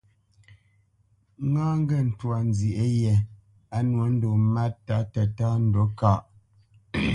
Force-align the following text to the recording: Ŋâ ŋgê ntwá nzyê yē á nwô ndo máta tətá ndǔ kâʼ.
Ŋâ 1.51 1.65
ŋgê 1.79 1.99
ntwá 2.07 2.37
nzyê 2.47 2.85
yē 3.01 3.13
á 3.75 3.79
nwô 3.89 4.05
ndo 4.13 4.29
máta 4.53 4.97
tətá 5.13 5.47
ndǔ 5.65 5.81
kâʼ. 5.99 6.21